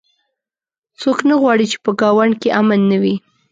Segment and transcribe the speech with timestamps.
[0.99, 3.15] څوک نه غواړي چې په ګاونډ کې امن نه وي